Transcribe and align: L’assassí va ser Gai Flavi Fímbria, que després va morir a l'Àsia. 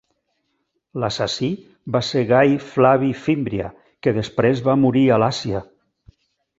L’assassí 1.03 1.49
va 1.97 2.01
ser 2.09 2.25
Gai 2.33 2.57
Flavi 2.71 3.13
Fímbria, 3.29 3.71
que 4.03 4.17
després 4.21 4.67
va 4.73 4.81
morir 4.87 5.09
a 5.19 5.25
l'Àsia. 5.25 5.67